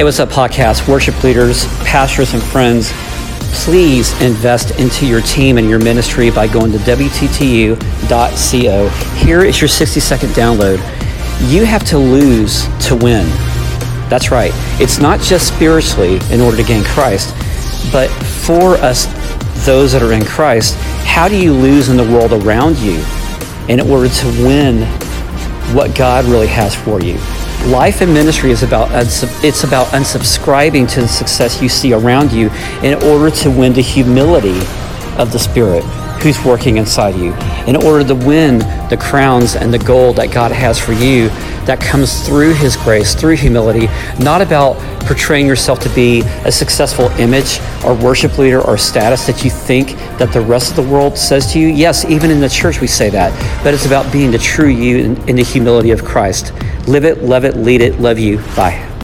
[0.00, 0.88] Hey, what's up, podcast?
[0.88, 2.90] Worship leaders, pastors, and friends,
[3.52, 8.88] please invest into your team and your ministry by going to WTTU.co.
[9.22, 10.78] Here is your 60 second download.
[11.52, 13.26] You have to lose to win.
[14.08, 14.52] That's right.
[14.80, 17.34] It's not just spiritually in order to gain Christ,
[17.92, 19.04] but for us,
[19.66, 23.04] those that are in Christ, how do you lose in the world around you
[23.68, 24.86] in order to win
[25.74, 27.18] what God really has for you?
[27.66, 28.88] Life and ministry is about
[29.44, 32.48] it's about unsubscribing to the success you see around you
[32.82, 34.58] in order to win the humility
[35.18, 35.84] of the Spirit
[36.22, 37.34] who's working inside you.
[37.66, 41.28] In order to win the crowns and the gold that God has for you
[41.66, 43.88] that comes through His grace, through humility,
[44.18, 44.76] not about
[45.10, 49.88] portraying yourself to be a successful image or worship leader or status that you think
[50.20, 51.66] that the rest of the world says to you.
[51.66, 53.32] Yes, even in the church we say that,
[53.64, 56.52] but it's about being the true you in, in the humility of Christ.
[56.86, 58.38] Live it, love it, lead it, love you.
[58.54, 58.89] Bye.